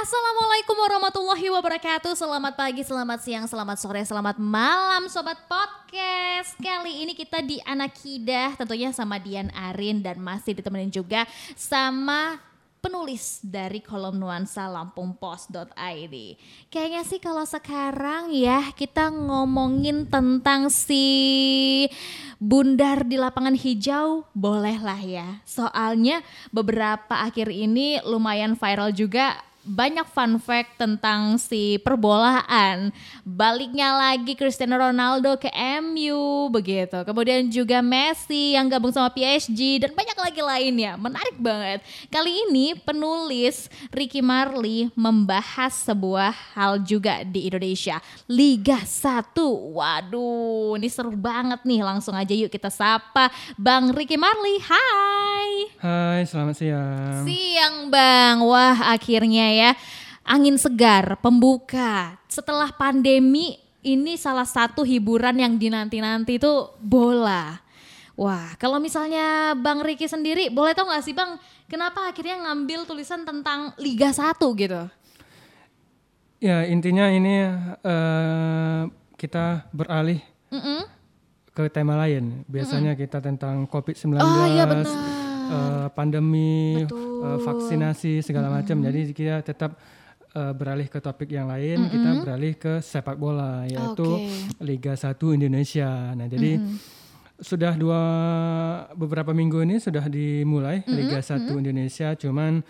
[0.00, 7.12] Assalamualaikum warahmatullahi wabarakatuh Selamat pagi, selamat siang, selamat sore, selamat malam Sobat Podcast Kali ini
[7.12, 12.40] kita di Anakidah Tentunya sama Dian Arin Dan masih ditemenin juga sama
[12.80, 16.16] penulis dari kolom nuansa lampungpost.id.
[16.72, 21.04] Kayaknya sih kalau sekarang ya kita ngomongin tentang si
[22.40, 25.44] bundar di lapangan hijau bolehlah ya.
[25.44, 32.90] Soalnya beberapa akhir ini lumayan viral juga banyak fun fact tentang si perbolaan.
[33.22, 35.46] Baliknya lagi Cristiano Ronaldo ke
[35.78, 37.06] MU begitu.
[37.06, 40.98] Kemudian juga Messi yang gabung sama PSG dan banyak lagi lainnya.
[40.98, 41.86] Menarik banget.
[42.10, 48.02] Kali ini penulis Ricky Marley membahas sebuah hal juga di Indonesia.
[48.26, 49.30] Liga 1.
[49.70, 51.86] Waduh, ini seru banget nih.
[51.86, 54.58] Langsung aja yuk kita sapa Bang Ricky Marley.
[54.66, 55.50] Hai.
[55.78, 57.22] Hai, selamat siang.
[57.22, 58.42] Siang Bang.
[58.42, 59.59] Wah, akhirnya ya.
[60.20, 62.20] Angin segar, pembuka.
[62.28, 67.58] Setelah pandemi, ini salah satu hiburan yang dinanti-nanti itu bola.
[68.20, 73.24] Wah, kalau misalnya Bang Riki sendiri, boleh tau gak sih Bang, kenapa akhirnya ngambil tulisan
[73.24, 74.82] tentang Liga 1 gitu?
[76.36, 77.48] Ya, intinya ini
[77.80, 80.20] uh, kita beralih
[80.52, 80.80] mm -mm.
[81.52, 82.44] ke tema lain.
[82.44, 83.04] Biasanya mm -mm.
[83.08, 84.64] kita tentang COVID-19, oh, iya
[85.50, 88.64] uh, pandemi, uh, vaksinasi segala mm -hmm.
[88.64, 88.76] macam.
[88.86, 89.74] Jadi kita tetap
[90.34, 91.94] uh, beralih ke topik yang lain, mm -hmm.
[91.94, 94.62] kita beralih ke sepak bola yaitu okay.
[94.62, 96.14] Liga 1 Indonesia.
[96.14, 96.76] Nah, jadi mm -hmm.
[97.40, 98.02] sudah dua
[98.94, 100.96] beberapa minggu ini sudah dimulai mm -hmm.
[100.96, 101.60] Liga 1 mm -hmm.
[101.60, 102.62] Indonesia, cuman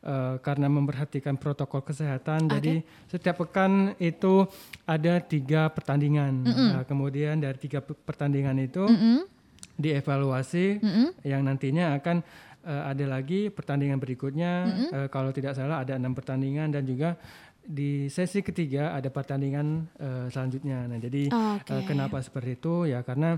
[0.00, 2.56] Uh, karena memperhatikan protokol kesehatan, okay.
[2.56, 4.48] jadi setiap pekan itu
[4.88, 6.40] ada tiga pertandingan.
[6.40, 6.68] Mm -hmm.
[6.72, 9.39] uh, kemudian dari tiga pertandingan itu mm -hmm
[9.80, 11.08] dievaluasi mm -hmm.
[11.24, 12.20] yang nantinya akan
[12.68, 14.88] uh, ada lagi pertandingan berikutnya mm -hmm.
[14.92, 17.16] uh, kalau tidak salah ada enam pertandingan dan juga
[17.60, 20.88] di sesi ketiga ada pertandingan uh, selanjutnya.
[20.88, 21.76] Nah, jadi okay.
[21.76, 23.36] uh, kenapa seperti itu ya karena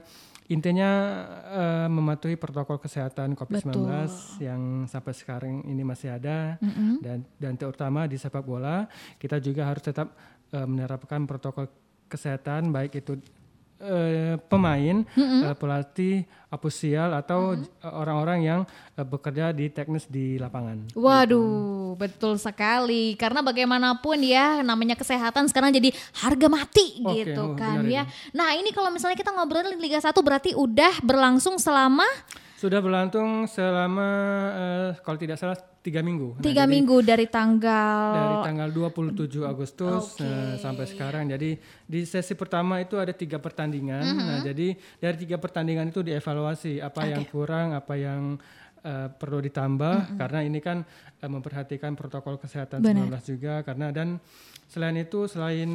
[0.49, 0.91] intinya
[1.53, 3.77] uh, mematuhi protokol kesehatan COVID-19
[4.43, 6.93] yang sampai sekarang ini masih ada mm -hmm.
[7.03, 8.87] dan dan terutama di sepak bola
[9.19, 10.15] kita juga harus tetap
[10.55, 11.69] uh, menerapkan protokol
[12.09, 13.17] kesehatan baik itu
[13.83, 15.41] uh, pemain, mm-hmm.
[15.51, 17.91] uh, pelatih, apusial atau mm-hmm.
[17.91, 18.61] orang-orang yang
[18.95, 20.95] uh, bekerja di teknis di lapangan.
[20.95, 21.99] Waduh, gitu.
[21.99, 23.19] betul sekali.
[23.19, 25.91] Karena bagaimanapun ya namanya kesehatan sekarang jadi
[26.23, 28.07] harga mati okay, gitu oh, kan ya.
[28.07, 28.33] Ini.
[28.39, 32.07] Nah, ini kalau misalnya kita ngobrolin Liga 1 berarti udah berlangsung selama
[32.63, 34.07] sudah berlangsung selama
[34.55, 36.39] uh, kalau tidak salah tiga minggu.
[36.39, 40.25] Nah, tiga nah, minggu dari tanggal dari tanggal 27 Agustus okay.
[40.25, 41.27] uh, sampai sekarang.
[41.27, 44.07] Jadi di sesi pertama itu ada tiga pertandingan.
[44.07, 44.27] Mm -hmm.
[44.31, 44.69] Nah jadi
[45.03, 47.11] dari tiga pertandingan itu dievaluasi apa okay.
[47.11, 48.39] yang kurang, apa yang
[48.85, 50.19] uh, perlu ditambah mm -hmm.
[50.19, 50.83] karena ini kan
[51.23, 53.23] uh, memperhatikan protokol kesehatan Benar.
[53.23, 54.21] 19 juga karena dan
[54.73, 55.69] Selain itu, selain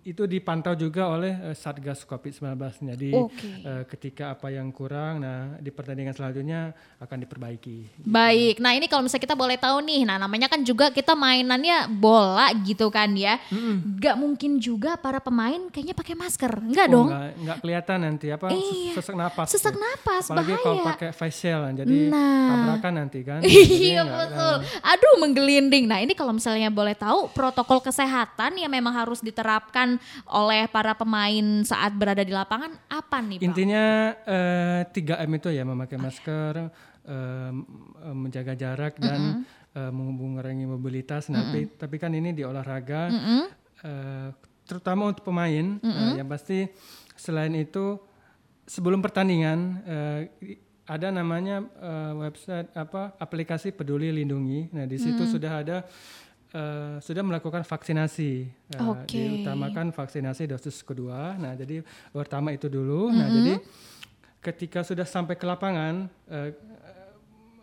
[0.00, 2.56] itu dipantau juga oleh uh, Satgas COVID-19.
[2.96, 3.60] Jadi okay.
[3.60, 6.72] uh, eh, ketika apa yang kurang, nah di pertandingan selanjutnya
[7.04, 8.08] akan diperbaiki.
[8.08, 11.84] Baik, nah ini kalau misalnya kita boleh tahu nih, nah namanya kan juga kita mainannya
[11.92, 13.36] bola gitu kan ya.
[13.52, 14.00] Mm-hmm.
[14.00, 17.08] Gak mungkin juga para pemain kayaknya pakai masker, enggak oh, dong?
[17.12, 18.96] Enggak, enggak kelihatan nanti apa iya.
[18.96, 19.46] sesak napas.
[19.52, 19.84] Sesak gitu.
[19.84, 20.64] napas, Apalagi bahaya.
[20.64, 22.48] kalau pakai face shield, jadi nah.
[22.48, 23.40] tabrakan nanti kan.
[23.88, 24.54] iya betul.
[24.82, 25.84] Aduh menggelinding.
[25.86, 31.62] Nah ini kalau misalnya boleh tahu protokol kesehatan yang memang harus diterapkan oleh para pemain
[31.62, 33.46] saat berada di lapangan apa nih Pak?
[33.46, 33.84] Intinya
[34.26, 36.52] uh, eh, 3M itu ya memakai masker,
[37.08, 37.50] uh,
[38.12, 39.32] menjaga jarak dan mm
[39.76, 39.88] -hmm.
[39.88, 41.28] uh, mengurangi mobilitas.
[41.28, 41.40] Mm -hmm.
[41.40, 43.42] tapi, tapi kan ini di olahraga, mm -hmm.
[43.84, 44.28] uh,
[44.68, 46.08] terutama untuk pemain, mm -hmm.
[46.12, 46.68] uh, yang pasti
[47.18, 47.98] selain itu
[48.68, 49.58] sebelum pertandingan
[49.88, 50.20] uh,
[50.88, 54.72] ada namanya uh, website apa aplikasi Peduli Lindungi.
[54.72, 55.32] Nah, di situ hmm.
[55.36, 55.76] sudah ada
[56.56, 58.48] uh, sudah melakukan vaksinasi.
[58.80, 59.44] Uh, okay.
[59.44, 61.36] Diutamakan vaksinasi dosis kedua.
[61.36, 63.08] Nah, jadi pertama itu dulu.
[63.08, 63.20] Mm -hmm.
[63.20, 63.54] Nah, jadi
[64.40, 66.50] ketika sudah sampai ke lapangan uh,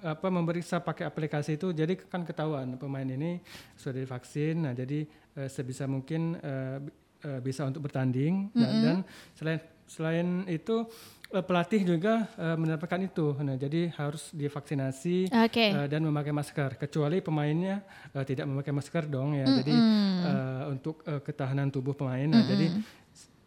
[0.06, 3.42] apa memeriksa pakai aplikasi itu jadi kan ketahuan pemain ini
[3.74, 4.70] sudah divaksin.
[4.70, 5.10] Nah, jadi
[5.42, 6.78] uh, sebisa mungkin uh,
[7.26, 8.62] uh, bisa untuk bertanding mm -hmm.
[8.62, 8.98] nah, dan
[9.34, 10.90] selain selain itu
[11.36, 13.36] Eh, pelatih juga uh, mendapatkan itu.
[13.44, 15.76] Nah, jadi harus divaksinasi okay.
[15.76, 16.80] uh, eh, dan memakai masker.
[16.80, 17.84] Kecuali pemainnya
[18.16, 19.44] uh, tidak memakai masker dong ya.
[19.44, 19.60] Mm -hmm.
[19.60, 22.24] Jadi uh, untuk uh, ketahanan tubuh pemain.
[22.24, 22.52] Nah, mm -hmm.
[22.54, 22.66] jadi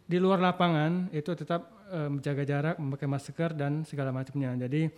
[0.05, 4.53] di luar lapangan itu tetap uh, menjaga jarak, memakai masker dan segala macamnya.
[4.69, 4.91] Jadi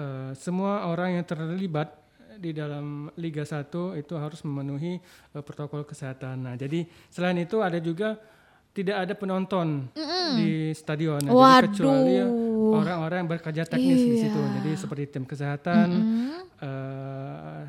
[0.00, 1.92] uh, semua orang yang terlibat
[2.40, 4.98] di dalam Liga 1 itu harus memenuhi
[5.36, 6.50] uh, protokol kesehatan.
[6.50, 8.16] Nah, jadi selain itu ada juga
[8.76, 10.28] tidak ada penonton mm -mm.
[10.36, 12.14] di stadion nah, jadi kecuali
[12.76, 14.10] orang-orang yang bekerja teknis iya.
[14.12, 16.40] di situ jadi seperti tim kesehatan mm -hmm.
[16.60, 17.60] uh,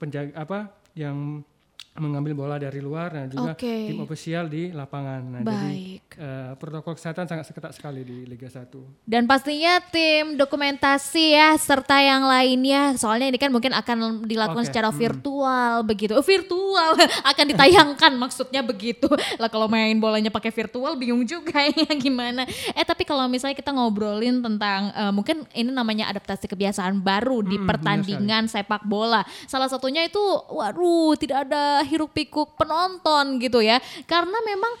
[0.00, 0.58] penjaga apa
[0.96, 1.44] yang
[1.92, 3.92] mengambil bola dari luar dan juga Oke.
[3.92, 5.20] tim ofisial di lapangan.
[5.28, 6.02] Nah, jadi Baik.
[6.16, 9.04] eh, protokol kesehatan sangat ketat sekali di Liga 1.
[9.04, 14.70] Dan pastinya tim dokumentasi ya serta yang lainnya soalnya ini kan mungkin akan dilakukan Oke,
[14.72, 14.98] secara hmm.
[15.00, 16.12] virtual begitu.
[16.16, 16.96] Oh, virtual
[17.30, 19.12] akan ditayangkan maksudnya begitu.
[19.36, 22.48] Lah kalau main bolanya pakai virtual bingung juga ya gimana.
[22.72, 27.60] Eh tapi kalau misalnya kita ngobrolin tentang eh, mungkin ini namanya adaptasi kebiasaan baru di
[27.62, 29.22] Hmm, benar pertandingan sepak bola.
[29.46, 33.78] Salah satunya itu waduh tidak ada hiruk pikuk penonton gitu ya.
[34.04, 34.74] Karena memang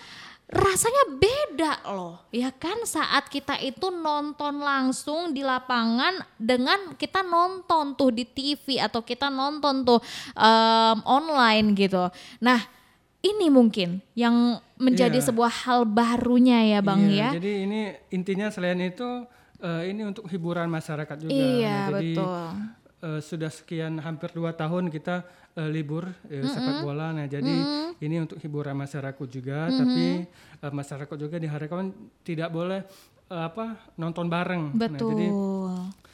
[0.52, 7.96] rasanya beda loh ya kan saat kita itu nonton langsung di lapangan dengan kita nonton
[7.96, 9.96] tuh di TV atau kita nonton tuh
[10.36, 12.04] em, online gitu
[12.36, 12.60] nah
[13.24, 15.32] ini mungkin yang menjadi Iya.
[15.32, 17.80] sebuah hal barunya ya bang Iya, ya Jadi ini
[18.12, 19.08] intinya selain itu
[19.56, 21.32] eh, ini untuk hiburan masyarakat juga.
[21.32, 22.44] iya Nah, jadi betul
[23.02, 27.10] eh, sudah sekian hampir dua tahun kita eh, libur eh, sepak bola.
[27.10, 27.54] Nah jadi
[27.98, 30.24] ini untuk hiburan masyarakat juga, tapi
[30.58, 31.90] eh, masyarakat juga diharapkan
[32.22, 32.80] tidak boleh
[33.28, 34.72] eh, apa nonton bareng.
[34.72, 35.26] Nah, betul jadi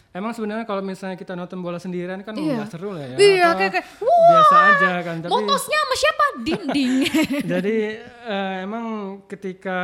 [0.09, 2.65] emang sebenarnya kalau misalnya kita nonton bola sendirian kan Iya.
[2.65, 3.17] nggak seru lah ya.
[3.21, 5.17] iya kayak kayak biasa aja kan.
[5.21, 6.93] Tapi motosnya sama siapa dinding
[7.55, 7.77] jadi
[8.27, 8.85] eh, emang
[9.29, 9.79] ketika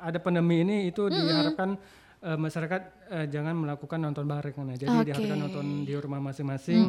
[0.00, 1.76] ada pandemi ini itu diharapkan
[2.22, 5.10] eh, masyarakat eh, jangan melakukan nonton bareng nah jadi Oke.
[5.10, 6.80] diharapkan nonton di rumah masing-masing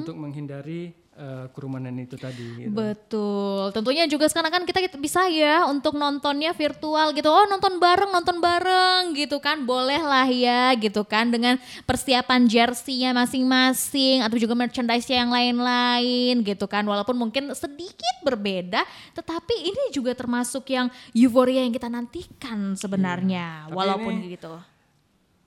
[0.00, 0.90] untuk menghindari
[1.20, 2.72] eh, kerumunan itu tadi gitu.
[2.72, 3.76] Betul.
[3.76, 7.28] Tentunya juga sekarang kan kita bisa ya untuk nontonnya virtual gitu.
[7.28, 9.60] Oh, nonton bareng, nonton bareng gitu kan.
[9.68, 16.64] Boleh lah ya gitu kan dengan persiapan jersey-nya masing-masing atau juga merchandise yang lain-lain gitu
[16.64, 16.88] kan.
[16.88, 18.80] Walaupun mungkin sedikit berbeda,
[19.12, 23.68] tetapi ini juga termasuk yang euforia yang kita nantikan sebenarnya.
[23.68, 24.56] Tapi walaupun ini- gitu.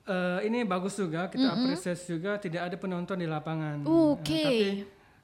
[0.04, 3.80] Eh, ini bagus juga kita apresiasi juga tidak ada penonton di lapangan.
[3.84, 4.28] Oke.
[4.30, 4.68] Eh, tapi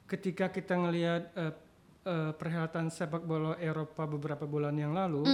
[0.07, 1.53] ketika kita ngelihat eh,
[2.03, 5.29] eh, perhelatan sepak bola Eropa beberapa bulan yang lalu,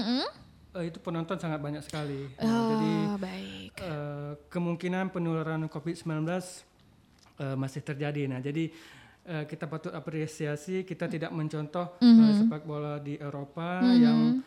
[0.74, 2.26] eh, itu penonton sangat banyak sekali.
[2.36, 3.70] Nah, jadi Oh, baik.
[3.76, 6.26] eh, kemungkinan penularan COVID-19
[7.38, 8.26] eh, masih terjadi.
[8.26, 8.66] Nah, jadi
[9.24, 14.42] eh, kita patut apresiasi kita tidak mencontoh eh, sepak bola di Eropa yang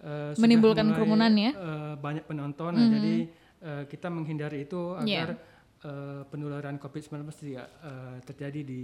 [0.00, 1.52] eh, sudah Menimbulkan mulai, kerumunan ya?
[1.52, 2.72] eh, banyak penonton.
[2.72, 3.16] Nah, jadi
[3.60, 5.24] eh, kita menghindari itu Iya.
[5.24, 5.30] agar
[5.78, 8.82] eh, penularan COVID-19 tidak eh, terjadi di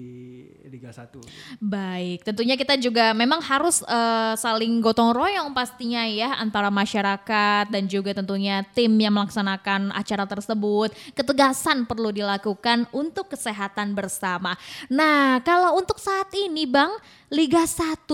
[0.71, 1.19] Liga 1.
[1.59, 7.91] Baik, tentunya kita juga memang harus eh, saling gotong royong pastinya ya antara masyarakat dan
[7.91, 10.95] juga tentunya tim yang melaksanakan acara tersebut.
[11.13, 14.55] Ketegasan perlu dilakukan untuk kesehatan bersama.
[14.87, 16.95] Nah, kalau untuk saat ini Bang,
[17.27, 18.07] Liga 1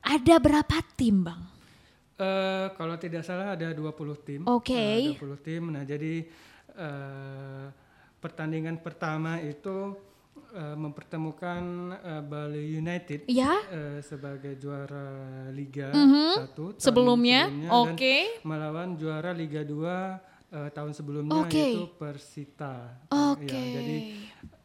[0.00, 1.49] ada berapa tim Bang?
[2.20, 3.80] Eh, kalau tidak salah ada 20
[4.18, 4.40] tim.
[4.44, 4.76] Oke.
[4.76, 5.62] Eh, 20 tim.
[5.66, 6.28] Nah, jadi
[6.70, 7.66] eh,
[8.16, 9.96] pertandingan pertama itu
[10.52, 11.62] eh, mempertemukan
[11.96, 15.08] eh, Bali United Ya, eh, sebagai juara
[15.50, 16.44] Liga Mhm.
[16.44, 18.16] 1 tahun sebelumnya, dan oke.
[18.42, 20.20] melawan juara Liga 2
[20.50, 21.56] eh, tahun sebelumnya Oke.
[21.56, 23.00] yaitu Persita.
[23.08, 23.48] Oke.
[23.48, 23.96] Ya, jadi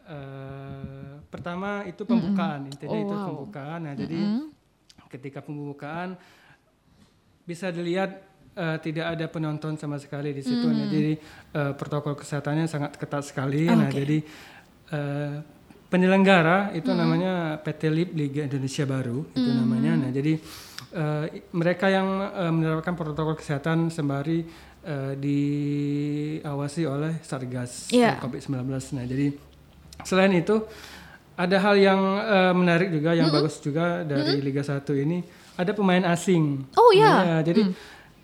[0.06, 3.25] eh, pertama itu pembukaan, intinya Oh, itu wow.
[3.25, 3.80] pembukaan.
[3.81, 4.46] Nah, jadi Mm-mm.
[5.08, 6.19] ketika pembukaan
[7.45, 8.12] bisa dilihat
[8.53, 10.65] eh, tidak ada penonton sama sekali di situ.
[10.65, 11.13] Nah, jadi
[11.51, 13.65] eh, protokol kesehatannya sangat ketat sekali.
[13.65, 13.95] Nah, Oke.
[13.95, 14.18] jadi
[14.92, 15.36] eh,
[15.86, 19.94] penyelenggara itu namanya PT LIP Liga Indonesia Baru itu namanya.
[19.95, 20.33] Nah, jadi
[21.27, 24.41] i- mereka yang eh, menerapkan protokol kesehatan sembari
[24.81, 28.15] eh, diawasi oleh Satgas Iya.
[28.15, 28.65] eh, COVID-19.
[28.96, 29.27] Nah, jadi
[30.01, 30.65] selain itu
[31.36, 35.20] ada hal yang eh, menarik juga yang bagus juga dari Liga 1 ini
[35.55, 36.63] ada pemain asing.
[36.75, 37.39] Oh, ya.
[37.41, 37.71] jadi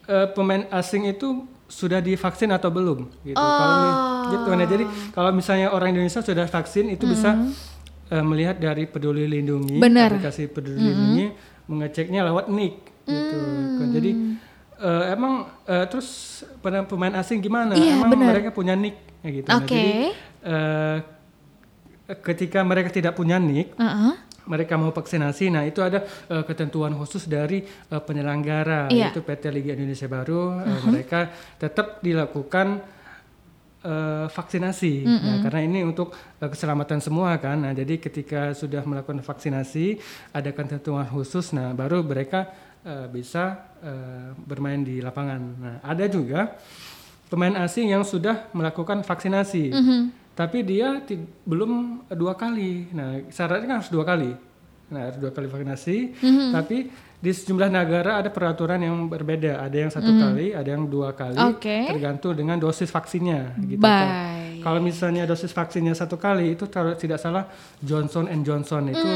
[0.08, 3.40] eh, pemain asing itu sudah divaksin atau belum gitu.
[3.40, 3.98] Kalau mi-
[4.36, 4.50] gitu.
[4.52, 4.84] Nah, jadi
[5.16, 7.32] kalau misalnya orang Indonesia sudah vaksin itu bisa
[8.12, 10.12] eh, melihat dari Peduli Lindungi, Benar.
[10.12, 11.26] aplikasi Peduli Lindungi
[11.72, 12.76] mengeceknya lewat nik
[13.08, 13.38] gitu.
[13.80, 13.88] Kan.
[13.96, 14.12] Jadi
[14.84, 17.72] eh, emang eh, terus pemain asing gimana?
[17.72, 18.36] Iya, emang benar.
[18.36, 19.48] mereka punya nik ya gitu.
[19.48, 19.72] Nah, Oke.
[19.72, 19.96] jadi
[20.44, 20.98] eh,
[22.20, 24.20] ketika mereka tidak punya nik, Uh-uh.
[24.52, 29.08] Mereka mau vaksinasi, nah itu ada eh, ketentuan khusus dari eh, penyelenggara Iya.
[29.08, 30.60] yaitu PT Liga Indonesia Baru.
[30.60, 32.84] eh, mereka tetap dilakukan
[33.82, 37.58] eh, vaksinasi, Nah, karena ini untuk eh, keselamatan semua kan.
[37.58, 39.98] Nah, jadi ketika sudah melakukan vaksinasi,
[40.30, 42.52] ada ketentuan khusus, nah baru mereka
[42.84, 45.42] eh, bisa eh, bermain di lapangan.
[45.58, 46.54] Nah, ada juga
[47.26, 49.72] pemain asing yang sudah melakukan vaksinasi
[50.32, 51.00] tapi dia
[51.44, 51.72] belum
[52.10, 52.88] dua kali.
[52.92, 54.32] Nah, syaratnya kan harus dua kali.
[54.90, 55.98] Nah, harus dua kali vaksinasi.
[56.52, 56.78] Tapi
[57.16, 59.62] di sejumlah negara ada peraturan yang berbeda.
[59.62, 61.88] Ada yang satu kali, ada yang dua kali, Oke.
[61.88, 63.56] tergantung dengan dosis vaksinnya.
[63.58, 63.78] Gitu.
[63.78, 64.60] Baik.
[64.62, 69.10] Kalau misalnya dosis vaksinnya satu kali itu kalau tidak salah Johnson and Johnson itu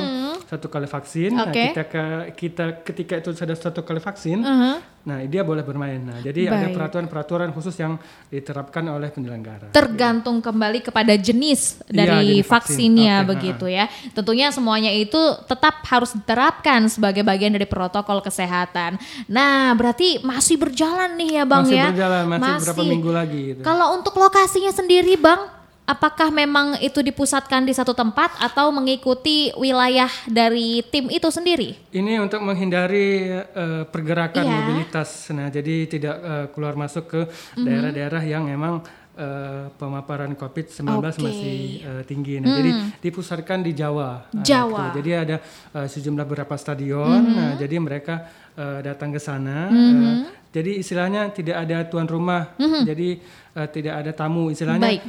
[0.46, 1.34] satu kali vaksin.
[1.34, 1.70] Nah, Oke.
[1.70, 4.78] kita ke- kita ketika itu sudah satu kali vaksin, Uh-huh.
[5.06, 6.02] Nah dia boleh bermain.
[6.02, 6.76] Nah, jadi ada Baik.
[6.76, 9.70] peraturan-peraturan khusus yang diterapkan oleh penyelenggara.
[9.70, 12.50] tergantung kembali kepada jenis Iya, dari jenis vaksin.
[12.50, 13.86] vaksinnya Oke, begitu ya.
[14.12, 18.98] Tentunya semuanya itu tetap harus diterapkan sebagai bagian dari protokol kesehatan.
[19.30, 21.88] Nah, berarti masih berjalan nih ya Bang masih ya.
[21.94, 23.62] berjalan masih, berapa minggu lagi gitu.
[23.62, 25.55] Kalau untuk lokasinya sendiri Bang,
[25.86, 31.78] apakah memang itu dipusatkan di satu tempat atau mengikuti wilayah dari tim itu sendiri?
[31.90, 34.54] Ini untuk menghindari eh, pergerakan Iya.
[34.56, 35.10] mobilitas.
[35.30, 37.22] Nah, jadi tidak eh, keluar masuk ke
[37.56, 37.64] Mhm.
[37.64, 38.82] daerah-daerah yang memang
[39.16, 41.08] eh, pemaparan COVID-19 Oke.
[41.16, 41.24] Mhm.
[41.24, 42.36] masih eh, tinggi.
[42.38, 44.28] Nah, jadi dipusatkan di Jawa.
[44.28, 44.92] Nah, Jawa.
[44.92, 45.00] gitu.
[45.00, 45.36] Jadi ada
[45.72, 47.24] eh, sejumlah beberapa stadion.
[47.24, 47.32] Mhm.
[47.32, 48.16] Nah, jadi mereka
[48.54, 49.70] eh, datang ke sana.
[49.70, 50.16] eh,
[50.50, 52.56] jadi istilahnya tidak ada tuan rumah.
[52.58, 53.22] Jadi
[53.54, 54.50] eh, tidak ada tamu.
[54.50, 54.84] Istilahnya.
[54.84, 55.04] Baik.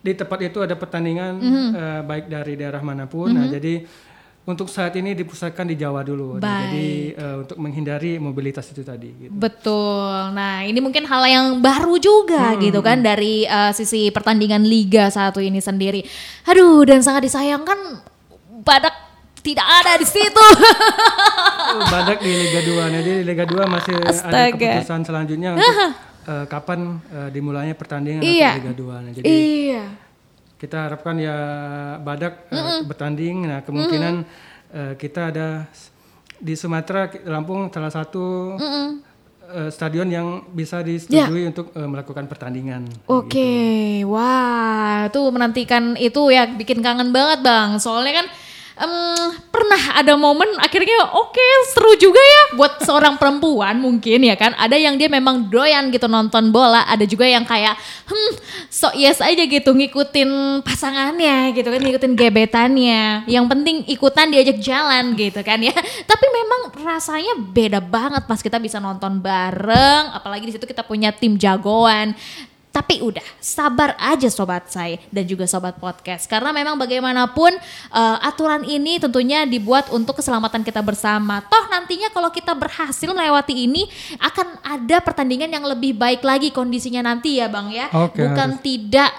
[0.00, 1.66] Di tempat itu ada pertandingan Mhm.
[1.70, 3.28] eh, baik dari daerah mana pun.
[3.28, 3.84] Nah, jadi
[4.42, 6.36] untuk saat ini dipusatkan di Jawa dulu.
[6.36, 9.12] Nah, jadi eh, untuk menghindari mobilitas itu tadi.
[9.18, 9.30] Gitu.
[9.30, 10.32] Betul.
[10.32, 15.38] Nah, ini mungkin hal yang baru juga gitu kan dari uh, sisi pertandingan Liga satu
[15.38, 16.00] ini sendiri.
[16.44, 18.00] Aduh, dan sangat disayangkan
[18.60, 18.92] Badak
[19.40, 20.44] tidak ada di situ.
[21.92, 22.76] Badak di Liga 2.
[22.82, 24.52] Nah, jadi di Liga 2 masih ada Astaga.
[24.52, 25.76] keputusan selanjutnya untuk
[26.26, 28.58] eh, kapan eh, dimulainya pertandingan Iya.
[28.60, 29.04] Liga 2.
[29.04, 29.84] Nah, jadi iya.
[30.60, 31.36] kita harapkan ya
[32.02, 33.48] Badak eh, bertanding.
[33.48, 34.14] Nah, kemungkinan
[34.74, 35.68] eh, kita ada
[36.40, 38.56] di Sumatera Lampung salah satu
[39.50, 42.88] eh, stadion yang bisa disetujui untuk eh, melakukan pertandingan.
[43.10, 47.76] Oke, wah, tuh menantikan itu ya bikin kangen banget bang.
[47.76, 48.28] Soalnya kan
[48.80, 54.56] em, pernah ada momen akhirnya oke seru juga ya buat seorang perempuan mungkin ya kan.
[54.56, 57.76] Ada yang dia memang doyan gitu nonton bola, ada juga yang kayak
[58.08, 58.32] hmm
[58.72, 63.28] so yes aja gitu ngikutin pasangannya gitu kan, ngikutin gebetannya.
[63.28, 65.76] Yang penting ikutan diajak jalan gitu kan ya.
[66.10, 71.12] Tapi memang rasanya beda banget pas kita bisa nonton bareng, apalagi di situ kita punya
[71.12, 72.16] tim jagoan.
[72.70, 76.30] Tapi udah, sabar aja sobat saya dan juga sobat podcast.
[76.30, 77.58] Karena memang bagaimanapun
[77.90, 81.42] eh, aturan ini tentunya dibuat untuk keselamatan kita bersama.
[81.50, 83.90] Toh nantinya kalau kita berhasil melewati ini
[84.22, 87.90] akan ada pertandingan yang lebih baik lagi kondisinya nanti ya Bang ya.
[87.90, 89.10] Oke, Bukan tidak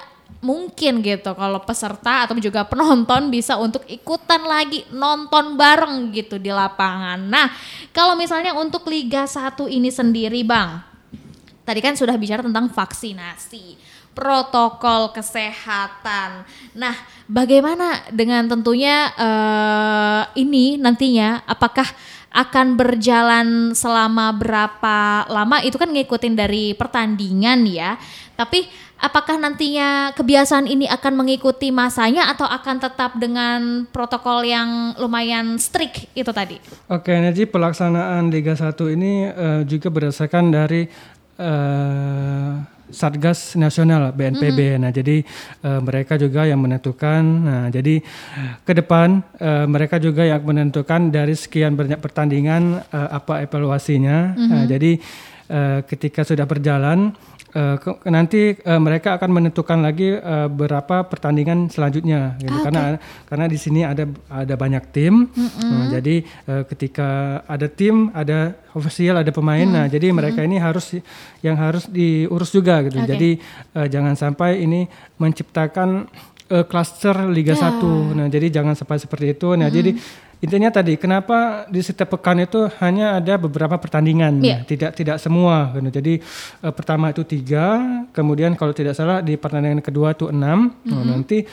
[0.42, 6.50] mungkin gitu kalau peserta atau juga penonton bisa untuk ikutan lagi nonton bareng gitu di
[6.50, 7.22] lapangan.
[7.22, 7.48] Nah,
[7.94, 10.82] kalau misalnya untuk Liga 1 ini sendiri Bang,
[11.72, 13.80] tadi kan sudah bicara tentang vaksinasi,
[14.12, 16.44] protokol kesehatan.
[16.76, 16.96] Nah,
[17.32, 21.88] bagaimana dengan tentunya eh, ini nantinya apakah
[22.32, 27.96] akan berjalan selama berapa lama itu kan ngikutin dari pertandingan ya.
[28.36, 28.68] Tapi
[29.00, 36.08] apakah nantinya kebiasaan ini akan mengikuti masanya atau akan tetap dengan protokol yang lumayan strict
[36.16, 36.60] itu tadi?
[36.88, 40.88] Oke, jadi pelaksanaan Liga 1 ini eh, juga berdasarkan dari
[41.42, 42.52] eh,
[42.92, 44.78] Satgas Nasional BNPB.
[44.78, 45.24] Nah, jadi
[45.64, 47.24] eh, mereka juga yang menentukan.
[47.24, 48.04] Nah, jadi
[48.62, 54.36] ke depan eh, mereka juga yang menentukan dari sekian banyak pertandingan eh, apa evaluasinya.
[54.36, 55.00] Nah, jadi
[55.50, 57.16] eh, ketika sudah berjalan
[57.52, 62.58] ke- nanti eh, mereka akan menentukan lagi eh, berapa pertandingan selanjutnya gitu.
[62.64, 62.96] karena
[63.28, 65.28] karena di sini ada ada banyak tim.
[65.60, 70.96] Nah, jadi eh, ketika ada tim ada ofisial ada pemain nah jadi mereka ini harus
[71.44, 72.98] yang harus diurus juga gitu.
[72.98, 73.08] Oke.
[73.12, 73.30] jadi
[73.76, 74.88] eh, jangan sampai ini
[75.20, 76.08] menciptakan
[76.48, 79.54] eh, klaster Liga 1 nah jadi jangan sampai seperti itu.
[79.56, 79.92] Nah jadi
[80.42, 84.42] intinya tadi kenapa di setiap pekan itu hanya ada beberapa pertandingan.
[84.42, 85.72] Nah, tidak tidak semua.
[85.78, 85.90] Gitu.
[86.02, 86.14] jadi
[86.66, 87.80] eh, pertama itu tiga
[88.12, 90.74] kemudian kalau tidak salah di pertandingan kedua itu enam.
[90.84, 91.46] Nah, nanti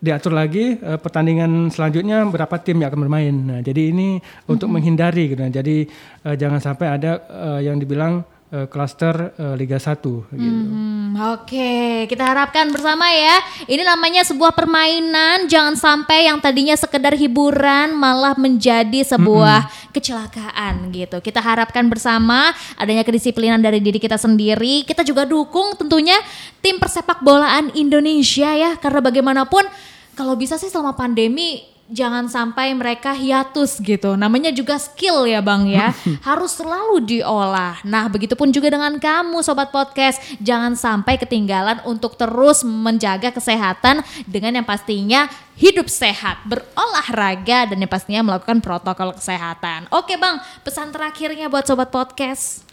[0.00, 3.36] diatur lagi eh, pertandingan selanjutnya berapa tim yang akan bermain.
[3.36, 4.18] Nah jadi ini
[4.48, 5.36] untuk menghindari.
[5.36, 5.84] Gitu Nah, jadi
[6.24, 12.22] eh, jangan sampai ada eh, yang dibilang klaster eh, Liga 1 gitu Hmm, Oke, kita
[12.22, 13.42] harapkan bersama ya.
[13.66, 21.18] Ini namanya sebuah permainan, jangan sampai yang tadinya sekedar hiburan malah menjadi sebuah kecelakaan gitu.
[21.18, 24.86] Kita harapkan bersama adanya kedisiplinan dari diri kita sendiri.
[24.86, 26.16] Kita juga dukung tentunya
[26.62, 29.66] tim persepak bolaan Indonesia ya, karena bagaimanapun
[30.14, 34.14] kalau bisa sih selama pandemi jangan sampai mereka hiatus gitu.
[34.14, 35.90] Namanya juga skill ya Bang ya.
[36.26, 37.82] Harus selalu diolah.
[37.82, 44.62] Nah, begitupun juga dengan kamu sobat podcast, jangan sampai ketinggalan untuk terus menjaga kesehatan dengan
[44.62, 45.26] yang pastinya
[45.58, 49.90] hidup sehat, berolahraga dan yang pastinya melakukan protokol kesehatan.
[49.92, 52.64] Oke Bang, pesan terakhirnya buat sobat podcast.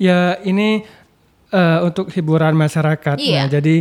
[0.00, 0.82] Ya ini
[1.52, 3.20] eh, untuk hiburan masyarakat.
[3.20, 3.46] Iya.
[3.46, 3.76] Nah, jadi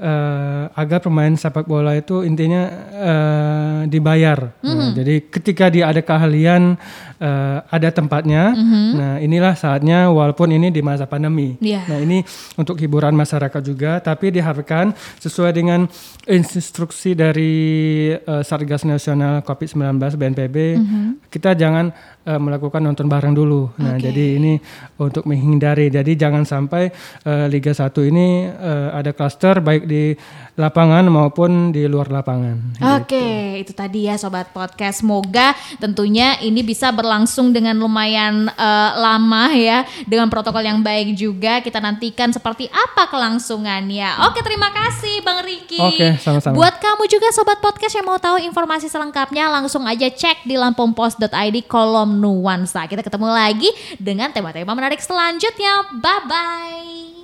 [0.00, 2.62] uh, agar pemain sepak bola itu intinya
[2.96, 4.56] uh, dibayar.
[4.58, 4.76] Mm -hmm.
[4.80, 6.80] nah, jadi ketika dia ada keahlian,
[7.20, 8.56] uh, ada tempatnya.
[8.56, 8.86] Mm -hmm.
[8.96, 11.60] Nah inilah saatnya walaupun ini di masa pandemi.
[11.60, 11.84] Yeah.
[11.86, 12.24] Nah ini
[12.56, 15.86] untuk hiburan masyarakat juga, tapi diharapkan sesuai dengan
[16.24, 17.54] instruksi dari
[18.16, 21.08] uh, Satgas Nasional COVID-19 BNPB, mm -hmm.
[21.28, 21.92] kita jangan
[22.26, 23.72] uh, melakukan nonton bareng dulu.
[23.80, 24.10] Nah, okay.
[24.10, 24.52] jadi ini
[25.00, 25.88] untuk menghindari.
[25.88, 26.92] Jadi jangan sampai
[27.24, 30.12] uh, Liga 1 ini uh, ada klaster baik di
[30.60, 32.76] lapangan maupun di luar lapangan.
[33.00, 33.70] Oke, okay, gitu.
[33.70, 35.00] itu tadi ya sobat podcast.
[35.00, 41.64] Semoga tentunya ini bisa berlangsung dengan lumayan uh, lama ya, dengan protokol yang baik juga.
[41.64, 44.28] Kita nantikan seperti apa kelangsungannya.
[44.28, 45.80] Oke, terima kasih Bang Riki.
[45.80, 46.52] Oke, sama-sama.
[46.60, 51.56] Buat kamu juga sobat podcast yang mau tahu informasi selengkapnya, langsung aja cek di lampumpos.id
[51.64, 52.84] kolom nuansa.
[52.84, 55.88] Kita ketemu lagi dengan tema-tema menarik selanjutnya.
[55.96, 57.19] Bye bye.